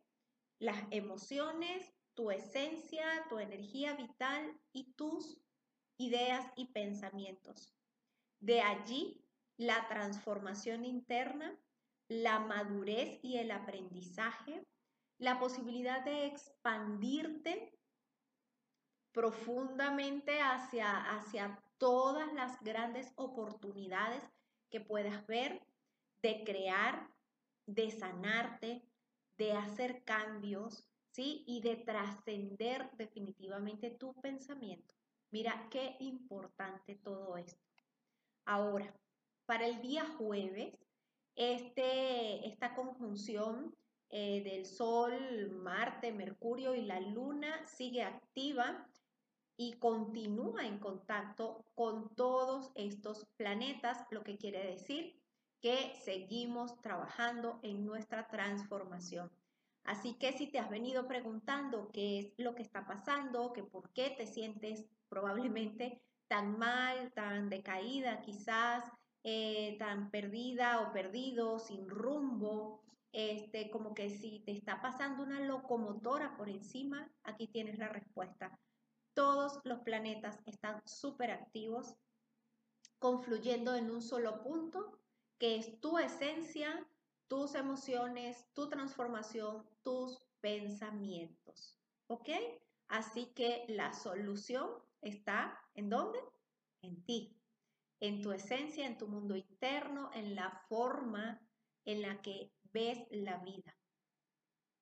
las 0.60 0.84
emociones, 0.92 1.94
tu 2.14 2.32
esencia, 2.32 3.06
tu 3.30 3.40
energía 3.40 3.96
vital 3.96 4.60
y 4.74 4.94
tus 4.94 5.42
ideas 5.98 6.46
y 6.56 6.68
pensamientos. 6.68 7.74
De 8.40 8.62
allí, 8.62 9.26
la 9.58 9.88
transformación 9.88 10.86
interna, 10.86 11.58
la 12.08 12.40
madurez 12.40 13.20
y 13.22 13.38
el 13.38 13.52
aprendizaje, 13.52 14.66
la 15.18 15.40
posibilidad 15.40 16.04
de 16.04 16.26
expandirte 16.26 17.78
profundamente 19.12 20.42
hacia, 20.42 21.16
hacia 21.16 21.62
todas 21.78 22.32
las 22.34 22.62
grandes 22.62 23.12
oportunidades 23.16 24.24
que 24.70 24.82
puedas 24.82 25.26
ver 25.28 25.62
de 26.22 26.44
crear, 26.44 27.10
de 27.66 27.92
sanarte, 27.92 28.89
de 29.40 29.54
hacer 29.54 30.04
cambios, 30.04 30.86
¿sí? 31.12 31.44
Y 31.48 31.62
de 31.62 31.78
trascender 31.78 32.92
definitivamente 32.98 33.90
tu 33.90 34.14
pensamiento. 34.22 34.94
Mira 35.32 35.68
qué 35.72 35.96
importante 36.02 36.96
todo 36.96 37.38
esto. 37.38 37.66
Ahora, 38.46 38.94
para 39.46 39.66
el 39.66 39.82
día 39.82 40.06
jueves, 40.18 40.78
este, 41.36 42.48
esta 42.48 42.76
conjunción 42.76 43.74
eh, 44.10 44.44
del 44.44 44.66
Sol, 44.66 45.52
Marte, 45.52 46.12
Mercurio 46.12 46.76
y 46.76 46.82
la 46.82 47.00
Luna 47.00 47.66
sigue 47.66 48.04
activa 48.04 48.90
y 49.56 49.80
continúa 49.80 50.66
en 50.66 50.80
contacto 50.80 51.66
con 51.76 52.14
todos 52.16 52.72
estos 52.76 53.26
planetas, 53.38 54.06
lo 54.12 54.24
que 54.24 54.38
quiere 54.38 54.66
decir 54.66 55.19
que 55.62 55.94
seguimos 56.04 56.80
trabajando 56.82 57.60
en 57.64 57.86
nuestra 57.86 58.28
transformación. 58.28 59.32
Así 59.84 60.14
que 60.14 60.34
si 60.34 60.48
te 60.48 60.60
has 60.60 60.70
venido 60.70 61.08
preguntando 61.08 61.90
qué 61.92 62.20
es 62.20 62.34
lo 62.38 62.56
que 62.56 62.62
está 62.62 62.86
pasando, 62.86 63.54
que 63.54 63.64
por 63.64 63.92
qué 63.94 64.12
te 64.12 64.28
sientes 64.28 64.86
probablemente 65.10 66.02
tan 66.28 66.58
mal, 66.60 67.12
tan 67.14 67.50
decaída, 67.50 68.22
quizás 68.22 68.84
eh, 69.24 69.78
tan 69.80 70.12
perdida 70.12 70.82
o 70.82 70.94
perdido, 70.94 71.60
sin 71.60 71.90
rumbo, 71.90 72.84
este, 73.12 73.72
como 73.72 73.94
que 73.96 74.10
si 74.10 74.42
te 74.46 74.52
está 74.52 74.82
pasando 74.82 75.24
una 75.24 75.40
locomotora 75.40 76.38
por 76.38 76.50
encima, 76.50 77.12
aquí 77.24 77.48
tienes 77.48 77.80
la 77.80 77.90
respuesta. 77.90 78.58
Todos 79.16 79.60
los 79.64 79.80
planetas 79.80 80.40
están 80.46 80.82
súper 80.86 81.32
activos, 81.32 81.96
confluyendo 83.00 83.76
en 83.76 83.90
un 83.90 84.02
solo 84.02 84.44
punto, 84.44 84.99
que 85.40 85.56
es 85.56 85.80
tu 85.80 85.98
esencia, 85.98 86.88
tus 87.28 87.56
emociones, 87.56 88.48
tu 88.54 88.70
transformación, 88.70 89.66
tus 89.84 90.20
pensamientos. 90.42 91.80
¿Ok? 92.08 92.30
Así 92.90 93.28
que 93.34 93.66
la 93.70 93.94
solución 93.94 94.70
está 95.02 95.60
en 95.76 95.90
dónde? 95.90 96.20
En 96.82 97.04
ti, 97.06 97.40
en 98.00 98.22
tu 98.22 98.32
esencia, 98.32 98.86
en 98.86 98.98
tu 98.98 99.08
mundo 99.08 99.36
interno, 99.36 100.10
en 100.14 100.36
la 100.36 100.52
forma 100.68 101.42
en 101.86 102.02
la 102.02 102.22
que 102.22 102.52
ves 102.74 103.00
la 103.12 103.38
vida. 103.38 103.78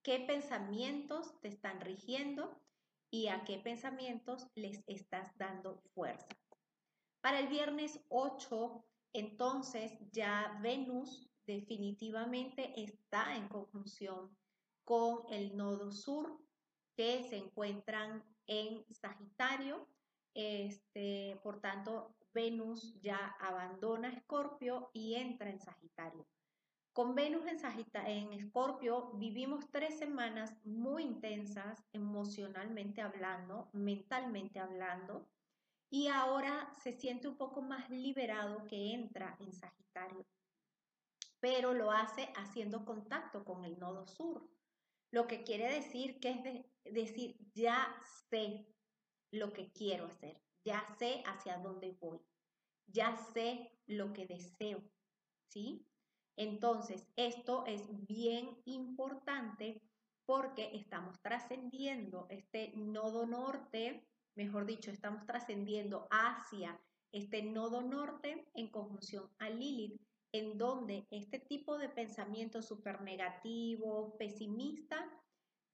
¿Qué 0.04 0.20
pensamientos 0.20 1.40
te 1.42 1.50
están 1.50 1.82
rigiendo 1.82 2.62
y 3.12 3.28
a 3.28 3.44
qué 3.44 3.58
pensamientos 3.58 4.48
les 4.56 4.84
estás 4.88 5.38
dando 5.38 5.82
fuerza? 5.94 6.28
Para 7.22 7.40
el 7.40 7.48
viernes 7.48 8.00
8, 8.10 8.86
entonces 9.14 9.92
ya 10.12 10.60
Venus 10.62 11.30
definitivamente 11.46 12.74
está 12.82 13.36
en 13.36 13.48
conjunción 13.48 14.36
con 14.84 15.22
el 15.30 15.56
nodo 15.56 15.92
sur 15.92 16.40
que 16.96 17.24
se 17.24 17.38
encuentran 17.38 18.24
en 18.48 18.86
Sagitario. 18.94 19.88
Este, 20.34 21.40
por 21.44 21.60
tanto, 21.62 22.16
Venus 22.34 23.00
ya 23.02 23.36
abandona 23.40 24.10
Escorpio 24.10 24.90
y 24.94 25.16
entra 25.16 25.50
en 25.50 25.60
Sagitario. 25.60 26.28
Con 26.94 27.14
Venus 27.14 27.46
en, 27.46 27.60
en 28.08 28.34
Escorpio 28.34 29.12
vivimos 29.14 29.70
tres 29.72 30.00
semanas 30.00 30.56
muy 30.64 31.04
intensas 31.04 31.84
emocionalmente 31.94 33.02
hablando, 33.02 33.70
mentalmente 33.74 34.60
hablando, 34.60 35.30
y 35.90 36.08
ahora 36.08 36.74
se 36.82 36.94
siente 36.94 37.28
un 37.28 37.38
poco 37.38 37.62
más 37.62 37.90
liberado 37.90 38.66
que 38.68 38.94
entra 38.94 39.38
en 39.40 39.54
Sagitario, 39.54 40.26
pero 41.40 41.74
lo 41.74 41.92
hace 41.92 42.30
haciendo 42.36 42.86
contacto 42.86 43.46
con 43.46 43.64
el 43.64 43.80
nodo 43.80 44.06
sur, 44.08 44.50
lo 45.12 45.28
que 45.28 45.44
quiere 45.44 45.72
decir 45.74 46.20
que 46.20 46.72
es 46.84 46.94
decir, 46.94 47.38
ya 47.54 47.96
sé 48.30 48.68
lo 49.32 49.54
que 49.54 49.72
quiero 49.72 50.08
hacer, 50.08 50.42
ya 50.64 50.86
sé 50.98 51.24
hacia 51.26 51.58
dónde 51.58 51.92
voy, 52.00 52.20
ya 52.88 53.16
sé 53.34 53.80
lo 53.86 54.14
que 54.14 54.26
deseo, 54.26 54.84
¿sí? 55.48 55.86
Entonces, 56.36 57.08
esto 57.16 57.66
es 57.66 58.06
bien 58.06 58.62
importante 58.66 59.82
porque 60.26 60.76
estamos 60.76 61.22
trascendiendo 61.22 62.28
este 62.30 62.74
nodo 62.76 63.26
norte, 63.26 64.07
mejor 64.38 64.66
dicho, 64.66 64.92
estamos 64.92 65.26
trascendiendo 65.26 66.08
hacia 66.12 66.80
este 67.12 67.42
nodo 67.42 67.82
norte 67.82 68.48
en 68.54 68.70
conjunción 68.70 69.30
a 69.40 69.50
Lilith, 69.50 70.00
en 70.32 70.58
donde 70.58 71.08
este 71.10 71.40
tipo 71.40 71.78
de 71.78 71.90
pensamiento 71.90 72.62
súper 72.62 73.02
negativo, 73.02 74.16
pesimista, 74.18 75.10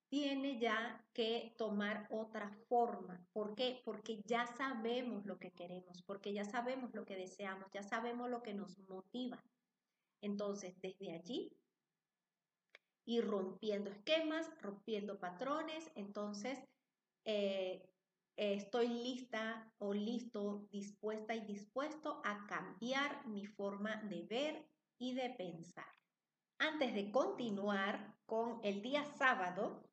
tiene 0.09 0.59
ya 0.59 1.03
que 1.13 1.55
tomar 1.57 2.07
otra 2.11 2.51
forma. 2.69 3.27
¿Por 3.33 3.55
qué? 3.55 3.81
Porque 3.83 4.21
ya 4.25 4.45
sabemos 4.45 5.25
lo 5.25 5.39
que 5.39 5.51
queremos, 5.51 6.03
porque 6.03 6.33
ya 6.33 6.45
sabemos 6.45 6.93
lo 6.93 7.03
que 7.03 7.15
deseamos, 7.15 7.69
ya 7.73 7.83
sabemos 7.83 8.29
lo 8.29 8.43
que 8.43 8.53
nos 8.53 8.77
motiva. 8.87 9.43
Entonces, 10.21 10.79
desde 10.81 11.13
allí, 11.13 11.51
ir 13.05 13.25
rompiendo 13.27 13.89
esquemas, 13.89 14.49
rompiendo 14.61 15.19
patrones, 15.19 15.91
entonces 15.95 16.59
eh, 17.25 17.92
estoy 18.35 18.87
lista 18.87 19.71
o 19.77 19.93
listo, 19.93 20.67
dispuesta 20.71 21.35
y 21.35 21.41
dispuesto 21.41 22.21
a 22.23 22.45
cambiar 22.47 23.27
mi 23.27 23.45
forma 23.45 24.01
de 24.03 24.23
ver 24.23 24.65
y 24.97 25.13
de 25.13 25.29
pensar. 25.31 25.85
Antes 26.57 26.93
de 26.93 27.11
continuar 27.11 28.15
con 28.25 28.59
el 28.63 28.81
día 28.81 29.03
sábado, 29.17 29.83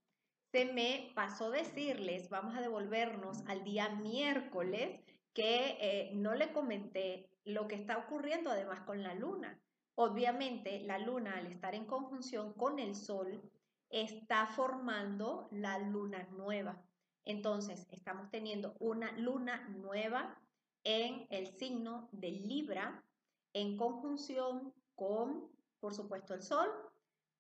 se 0.53 0.65
me 0.73 1.13
pasó 1.15 1.51
decirles, 1.51 2.29
vamos 2.29 2.57
a 2.57 2.61
devolvernos 2.61 3.47
al 3.47 3.63
día 3.65 3.89
miércoles, 3.89 5.01
que 5.33 5.77
eh, 5.81 6.11
no 6.15 6.35
le 6.35 6.53
comenté 6.53 7.31
lo 7.45 7.69
que 7.69 7.77
está 7.77 7.99
ocurriendo 7.99 8.51
además 8.51 8.81
con 8.81 9.03
la 9.03 9.15
luna. 9.15 9.61
Obviamente, 9.95 10.81
la 10.81 10.99
luna 10.99 11.37
al 11.37 11.47
estar 11.47 11.75
en 11.75 11.85
conjunción 11.85 12.53
con 12.55 12.79
el 12.79 12.95
sol 12.95 13.43
está 13.91 14.47
formando 14.47 15.49
la 15.53 15.79
luna 15.79 16.27
nueva. 16.31 16.83
Entonces, 17.25 17.87
estamos 17.91 18.31
teniendo 18.31 18.75
una 18.81 19.13
luna 19.13 19.69
nueva 19.69 20.41
en 20.85 21.27
el 21.31 21.47
signo 21.47 22.09
de 22.13 22.31
Libra 22.31 23.05
en 23.53 23.77
conjunción 23.77 24.73
con, 24.95 25.51
por 25.81 25.95
supuesto, 25.95 26.35
el 26.35 26.43
sol, 26.43 26.69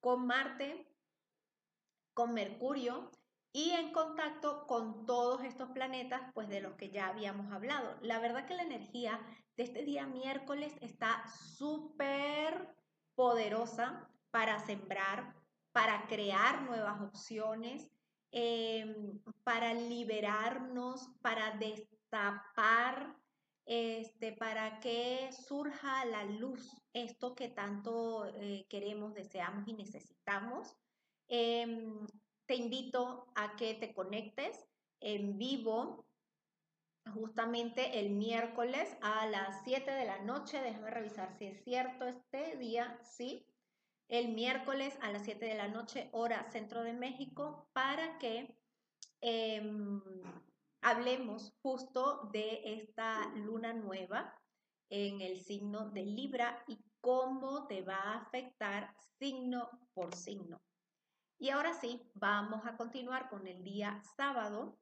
con 0.01 0.27
Marte, 0.27 0.87
con 2.15 2.35
Mercurio 2.35 3.11
y 3.53 3.71
en 3.71 3.93
contacto 3.93 4.67
con 4.67 5.07
todos 5.07 5.43
estos 5.43 5.71
planetas, 5.71 6.23
pues 6.35 6.49
de 6.49 6.61
los 6.61 6.75
que 6.75 6.91
ya 6.91 7.09
habíamos 7.09 7.53
hablado. 7.53 7.97
La 8.03 8.21
verdad 8.21 8.47
que 8.47 8.55
la 8.55 8.63
energía 8.63 9.21
de 9.57 9.65
este 9.65 9.85
día 9.85 10.07
miércoles 10.07 10.73
está 10.81 11.25
súper 11.57 12.75
poderosa 13.15 14.09
para 14.31 14.59
sembrar, 14.61 15.35
para 15.73 16.07
crear 16.07 16.63
nuevas 16.63 17.01
opciones, 17.01 17.91
em, 18.33 19.19
para 19.45 19.75
liberarnos, 19.75 21.09
para 21.21 21.57
destapar, 21.59 23.17
este, 23.67 24.33
para 24.33 24.81
que 24.81 25.31
surja 25.33 26.05
la 26.05 26.25
luz 26.25 26.77
esto 26.93 27.35
que 27.35 27.49
tanto 27.49 28.27
eh, 28.35 28.67
queremos, 28.69 29.15
deseamos 29.15 29.67
y 29.69 29.75
necesitamos. 29.75 30.77
Em, 31.29 32.07
te 32.47 32.57
invito 32.57 33.29
a 33.37 33.55
que 33.57 33.75
te 33.75 33.95
conectes 33.95 34.67
en 35.01 35.39
vivo 35.39 36.07
justamente 37.13 38.01
el 38.01 38.11
miércoles 38.11 38.97
a 39.01 39.27
las 39.27 39.63
7 39.65 39.91
de 39.91 40.05
la 40.05 40.19
noche. 40.21 40.61
Déjame 40.61 40.91
revisar 40.91 41.33
si 41.39 41.47
es 41.47 41.63
cierto 41.63 42.07
este 42.07 42.57
día. 42.57 42.99
Sí, 43.03 43.47
el 44.11 44.33
miércoles 44.33 44.99
a 45.03 45.13
las 45.13 45.25
7 45.25 45.45
de 45.45 45.55
la 45.55 45.69
noche, 45.69 46.09
hora 46.13 46.51
centro 46.51 46.83
de 46.83 46.93
México, 46.93 47.69
para 47.73 48.19
que 48.19 48.59
em, 49.21 50.03
hablemos 50.83 51.55
justo 51.63 52.29
de 52.33 52.61
esta 52.65 53.33
luna 53.37 53.73
nueva 53.73 54.37
en 54.91 55.21
el 55.21 55.41
signo 55.41 55.91
de 55.91 56.05
Libra 56.05 56.65
y 56.67 56.85
cómo 57.01 57.69
te 57.69 57.83
va 57.83 57.95
a 57.95 58.19
afectar 58.23 58.93
signo 59.21 59.71
por 59.95 60.13
signo. 60.17 60.61
Y 61.39 61.51
ahora 61.51 61.73
sí, 61.73 62.03
vamos 62.15 62.67
a 62.67 62.77
continuar 62.77 63.31
con 63.31 63.47
el 63.47 63.63
día 63.63 64.03
sábado, 64.17 64.77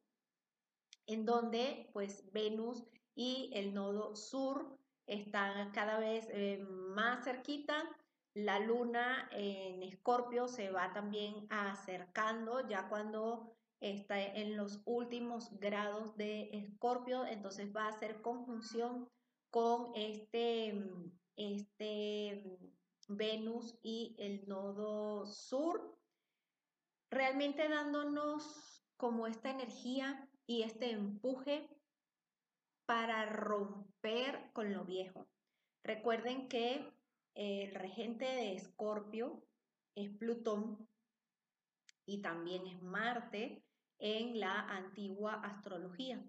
en 1.07 1.27
donde 1.27 1.91
pues 1.93 2.33
Venus 2.33 2.83
y 3.15 3.51
el 3.53 3.75
nodo 3.75 4.17
sur 4.17 4.79
están 5.07 5.71
cada 5.73 5.99
vez 5.99 6.27
eh, 6.31 6.65
más 6.67 7.25
cerquita. 7.25 7.85
La 8.39 8.61
luna 8.61 9.29
en 9.33 9.83
Escorpio 9.83 10.47
se 10.47 10.71
va 10.71 10.93
también 10.93 11.49
acercando 11.51 12.69
ya 12.69 12.89
cuando 12.89 13.53
está 13.81 14.23
en 14.23 14.57
los 14.57 14.81
últimos 14.85 15.59
grados 15.59 16.17
de 16.17 16.49
Escorpio, 16.53 17.27
entonces 17.27 17.75
va 17.75 17.87
a 17.87 17.89
hacer 17.89 18.23
conjunción 18.23 19.11
con 19.51 19.91
este, 19.97 20.73
este 21.35 22.45
Venus 23.09 23.77
y 23.83 24.15
el 24.21 24.47
nodo 24.47 25.27
sur 25.27 25.99
realmente 27.11 27.69
dándonos 27.69 28.85
como 28.97 29.27
esta 29.27 29.51
energía 29.51 30.31
y 30.47 30.63
este 30.63 30.93
empuje 30.93 31.69
para 32.87 33.27
romper 33.27 34.53
con 34.53 34.73
lo 34.73 34.85
viejo. 34.85 35.27
Recuerden 35.83 36.49
que 36.49 36.97
el 37.39 37.73
regente 37.73 38.25
de 38.25 38.55
Escorpio 38.55 39.45
es 39.95 40.11
Plutón 40.11 40.89
y 42.05 42.21
también 42.21 42.67
es 42.67 42.83
Marte 42.83 43.63
en 44.01 44.41
la 44.41 44.63
antigua 44.63 45.35
astrología. 45.35 46.21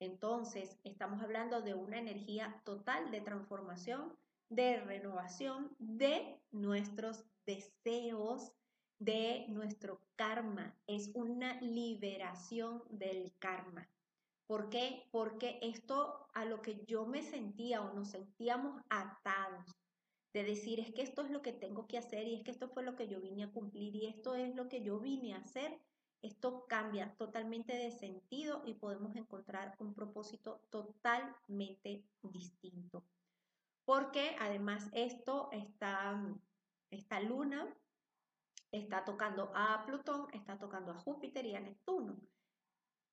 Entonces, 0.00 0.78
estamos 0.84 1.22
hablando 1.22 1.62
de 1.62 1.72
una 1.72 1.98
energía 1.98 2.60
total 2.66 3.10
de 3.10 3.22
transformación, 3.22 4.18
de 4.50 4.80
renovación 4.80 5.74
de 5.78 6.38
nuestros 6.50 7.24
deseos, 7.46 8.52
de 8.98 9.46
nuestro 9.48 10.02
karma, 10.14 10.76
es 10.86 11.10
una 11.14 11.58
liberación 11.62 12.82
del 12.90 13.34
karma. 13.38 13.88
¿Por 14.46 14.68
qué? 14.68 15.08
Porque 15.10 15.58
esto 15.62 16.28
a 16.34 16.44
lo 16.44 16.60
que 16.60 16.84
yo 16.84 17.06
me 17.06 17.22
sentía 17.22 17.80
o 17.80 17.94
nos 17.94 18.10
sentíamos 18.10 18.82
atados, 18.90 19.74
de 20.34 20.42
decir 20.42 20.80
es 20.80 20.92
que 20.92 21.02
esto 21.02 21.22
es 21.22 21.30
lo 21.30 21.42
que 21.42 21.52
tengo 21.52 21.86
que 21.86 21.96
hacer 21.96 22.26
y 22.26 22.34
es 22.34 22.42
que 22.42 22.50
esto 22.50 22.68
fue 22.68 22.82
lo 22.82 22.96
que 22.96 23.06
yo 23.06 23.20
vine 23.20 23.44
a 23.44 23.52
cumplir 23.52 23.94
y 23.94 24.06
esto 24.06 24.34
es 24.34 24.54
lo 24.56 24.68
que 24.68 24.82
yo 24.82 24.98
vine 24.98 25.32
a 25.32 25.38
hacer, 25.38 25.80
esto 26.22 26.66
cambia 26.66 27.14
totalmente 27.16 27.72
de 27.72 27.92
sentido 27.92 28.62
y 28.66 28.74
podemos 28.74 29.14
encontrar 29.14 29.76
un 29.78 29.94
propósito 29.94 30.60
totalmente 30.70 32.04
distinto. 32.22 33.04
Porque 33.84 34.34
además 34.40 34.90
esto 34.92 35.50
está, 35.52 36.20
esta 36.90 37.20
luna 37.20 37.72
está 38.72 39.04
tocando 39.04 39.52
a 39.54 39.84
Plutón, 39.86 40.26
está 40.32 40.58
tocando 40.58 40.90
a 40.90 40.98
Júpiter 40.98 41.46
y 41.46 41.54
a 41.54 41.60
Neptuno. 41.60 42.16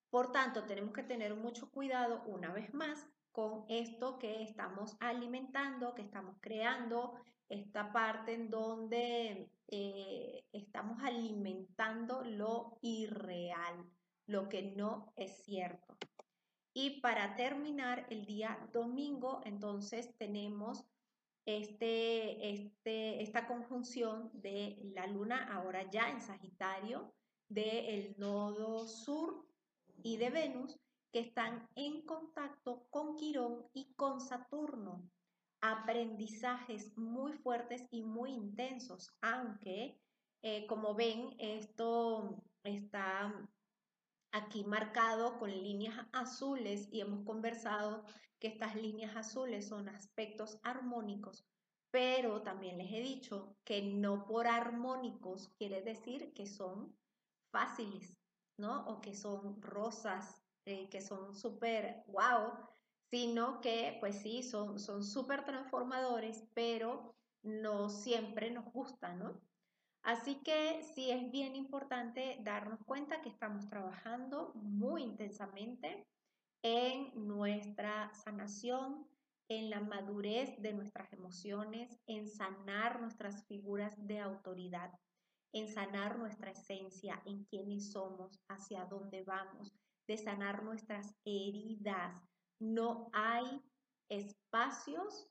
Por 0.09 0.31
tanto, 0.31 0.63
tenemos 0.63 0.91
que 0.93 1.03
tener 1.03 1.35
mucho 1.35 1.69
cuidado 1.69 2.23
una 2.25 2.51
vez 2.51 2.73
más 2.73 3.07
con 3.31 3.65
esto 3.69 4.19
que 4.19 4.43
estamos 4.43 4.97
alimentando, 4.99 5.95
que 5.95 6.01
estamos 6.01 6.37
creando, 6.41 7.13
esta 7.49 7.91
parte 7.91 8.33
en 8.33 8.49
donde 8.49 9.51
eh, 9.67 10.45
estamos 10.53 11.01
alimentando 11.03 12.23
lo 12.23 12.77
irreal, 12.81 13.85
lo 14.25 14.47
que 14.47 14.73
no 14.75 15.13
es 15.17 15.43
cierto. 15.43 15.97
Y 16.73 17.01
para 17.01 17.35
terminar 17.35 18.07
el 18.09 18.25
día 18.25 18.57
domingo, 18.71 19.41
entonces 19.43 20.15
tenemos 20.17 20.85
este, 21.45 22.51
este, 22.51 23.21
esta 23.21 23.47
conjunción 23.47 24.29
de 24.33 24.77
la 24.95 25.07
luna 25.07 25.49
ahora 25.53 25.89
ya 25.89 26.09
en 26.09 26.21
Sagitario, 26.21 27.13
del 27.49 28.15
nodo 28.17 28.87
sur 28.87 29.45
y 30.03 30.15
de 30.15 30.29
Venus, 30.29 30.79
que 31.11 31.19
están 31.19 31.67
en 31.75 32.01
contacto 32.05 32.87
con 32.89 33.15
Quirón 33.15 33.65
y 33.73 33.93
con 33.95 34.21
Saturno. 34.21 35.09
Aprendizajes 35.61 36.97
muy 36.97 37.33
fuertes 37.33 37.87
y 37.91 38.03
muy 38.03 38.31
intensos, 38.31 39.15
aunque 39.21 40.01
eh, 40.43 40.65
como 40.65 40.95
ven, 40.95 41.35
esto 41.37 42.43
está 42.63 43.47
aquí 44.31 44.63
marcado 44.63 45.37
con 45.37 45.51
líneas 45.51 45.95
azules 46.13 46.87
y 46.91 47.01
hemos 47.01 47.23
conversado 47.25 48.03
que 48.39 48.47
estas 48.47 48.75
líneas 48.75 49.15
azules 49.15 49.67
son 49.67 49.87
aspectos 49.89 50.59
armónicos, 50.63 51.45
pero 51.91 52.41
también 52.41 52.77
les 52.77 52.91
he 52.91 53.01
dicho 53.01 53.55
que 53.63 53.83
no 53.83 54.25
por 54.25 54.47
armónicos 54.47 55.49
quiere 55.59 55.81
decir 55.81 56.33
que 56.33 56.47
son 56.47 56.97
fáciles, 57.51 58.17
¿no? 58.57 58.87
O 58.87 59.01
que 59.01 59.13
son 59.13 59.61
rosas, 59.61 60.40
eh, 60.65 60.89
que 60.89 61.01
son 61.01 61.33
súper 61.35 62.03
wow, 62.07 62.53
sino 63.09 63.61
que 63.61 63.97
pues 63.99 64.21
sí, 64.21 64.43
son 64.43 64.79
súper 64.79 65.45
transformadores, 65.45 66.43
pero 66.53 67.15
no 67.43 67.89
siempre 67.89 68.51
nos 68.51 68.65
gusta, 68.71 69.13
¿no? 69.13 69.41
Así 70.03 70.41
que 70.43 70.81
sí 70.95 71.11
es 71.11 71.31
bien 71.31 71.55
importante 71.55 72.39
darnos 72.41 72.79
cuenta 72.85 73.21
que 73.21 73.29
estamos 73.29 73.69
trabajando 73.69 74.51
muy 74.55 75.03
intensamente 75.03 76.07
en 76.63 77.11
nuestra 77.27 78.11
sanación, 78.13 79.07
en 79.47 79.69
la 79.69 79.79
madurez 79.79 80.59
de 80.61 80.73
nuestras 80.73 81.11
emociones, 81.13 81.99
en 82.07 82.27
sanar 82.27 83.01
nuestras 83.01 83.45
figuras 83.45 83.95
de 84.07 84.19
autoridad, 84.19 84.91
en 85.53 85.67
sanar 85.67 86.17
nuestra 86.17 86.51
esencia, 86.51 87.21
en 87.25 87.43
quiénes 87.45 87.91
somos, 87.91 88.39
hacia 88.47 88.85
dónde 88.85 89.23
vamos, 89.23 89.75
de 90.07 90.17
sanar 90.17 90.63
nuestras 90.63 91.15
heridas. 91.25 92.21
No 92.59 93.09
hay 93.13 93.61
espacios 94.09 95.27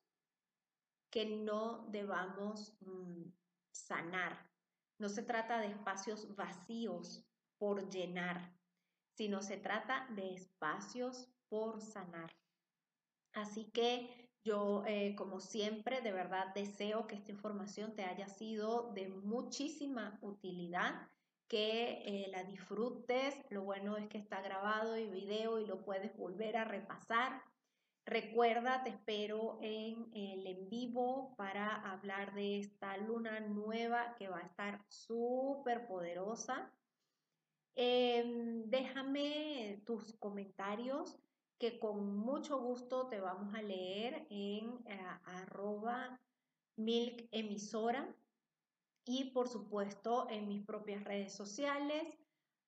que 1.10 1.26
no 1.26 1.86
debamos 1.88 2.76
mm, 2.80 3.24
sanar. 3.72 4.50
No 4.98 5.08
se 5.08 5.22
trata 5.22 5.58
de 5.58 5.68
espacios 5.68 6.34
vacíos 6.34 7.26
por 7.58 7.90
llenar, 7.90 8.54
sino 9.16 9.42
se 9.42 9.56
trata 9.56 10.06
de 10.14 10.34
espacios 10.34 11.28
por 11.48 11.80
sanar. 11.80 12.30
Así 13.32 13.70
que 13.70 14.30
yo, 14.42 14.84
eh, 14.86 15.14
como 15.16 15.40
siempre, 15.40 16.00
de 16.00 16.12
verdad 16.12 16.54
deseo 16.54 17.06
que 17.06 17.16
esta 17.16 17.32
información 17.32 17.94
te 17.94 18.04
haya 18.04 18.28
sido 18.28 18.92
de 18.94 19.08
muchísima 19.08 20.18
utilidad, 20.22 21.08
que 21.50 22.00
eh, 22.06 22.28
la 22.30 22.44
disfrutes. 22.44 23.34
Lo 23.50 23.64
bueno 23.64 23.96
es 23.96 24.08
que 24.08 24.18
está 24.18 24.40
grabado 24.40 24.96
y 24.96 25.10
video 25.10 25.58
y 25.58 25.66
lo 25.66 25.84
puedes 25.84 26.16
volver 26.16 26.56
a 26.56 26.64
repasar. 26.64 27.42
Recuerda, 28.06 28.84
te 28.84 28.90
espero 28.90 29.58
en 29.60 30.10
el 30.14 30.46
en 30.46 30.70
vivo 30.70 31.34
para 31.36 31.74
hablar 31.90 32.34
de 32.34 32.60
esta 32.60 32.96
luna 32.98 33.40
nueva 33.40 34.14
que 34.16 34.28
va 34.28 34.38
a 34.38 34.46
estar 34.46 34.80
súper 34.88 35.88
poderosa. 35.88 36.72
Em, 37.74 38.70
déjame 38.70 39.82
tus 39.84 40.14
comentarios 40.18 41.18
que 41.58 41.80
con 41.80 42.16
mucho 42.16 42.60
gusto 42.60 43.08
te 43.08 43.20
vamos 43.20 43.52
a 43.54 43.62
leer 43.62 44.26
en 44.30 44.78
eh, 44.86 45.00
arroba 45.24 46.20
milk 46.76 47.28
y 49.04 49.30
por 49.32 49.48
supuesto 49.48 50.26
en 50.30 50.48
mis 50.48 50.64
propias 50.64 51.04
redes 51.04 51.32
sociales 51.34 52.18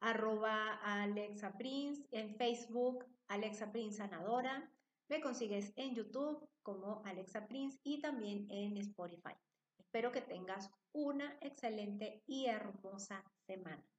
arroba 0.01 0.75
Alexa 0.83 1.57
Prince, 1.57 2.07
en 2.11 2.37
Facebook 2.37 3.05
Alexa 3.29 3.71
Prince 3.71 3.99
Sanadora 3.99 4.71
me 5.09 5.21
consigues 5.21 5.73
en 5.77 5.95
YouTube 5.95 6.49
como 6.63 7.03
Alexa 7.05 7.47
Prince 7.47 7.79
y 7.83 8.01
también 8.01 8.47
en 8.51 8.77
Spotify. 8.79 9.35
Espero 9.79 10.11
que 10.11 10.23
tengas 10.23 10.71
una 10.93 11.37
excelente 11.43 12.23
y 12.27 12.47
hermosa 12.47 13.23
semana. 13.47 13.92